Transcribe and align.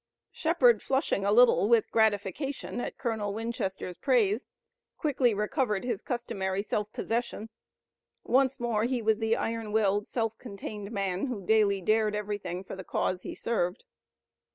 Shepard 0.31 0.81
flushing 0.81 1.23
a 1.25 1.31
little 1.31 1.69
with 1.69 1.91
gratification 1.91 2.81
at 2.81 2.97
Colonel 2.97 3.35
Winchester's 3.35 3.99
praise 3.99 4.47
quickly 4.97 5.31
recovered 5.35 5.83
his 5.83 6.01
customary 6.01 6.63
self 6.63 6.91
possession. 6.91 7.49
Once 8.23 8.59
more 8.59 8.85
he 8.85 8.99
was 9.03 9.19
the 9.19 9.35
iron 9.35 9.71
willed, 9.71 10.07
self 10.07 10.35
contained 10.39 10.89
man 10.91 11.27
who 11.27 11.45
daily 11.45 11.81
dared 11.81 12.15
everything 12.15 12.63
for 12.63 12.75
the 12.75 12.83
cause 12.83 13.21
he 13.21 13.35
served. 13.35 13.83